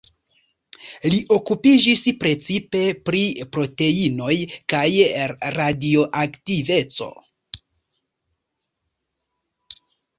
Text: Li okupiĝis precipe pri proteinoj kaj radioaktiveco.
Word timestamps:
Li 1.13 1.17
okupiĝis 1.35 2.01
precipe 2.23 2.81
pri 3.09 3.21
proteinoj 3.57 4.33
kaj 4.75 4.89
radioaktiveco. 5.59 7.15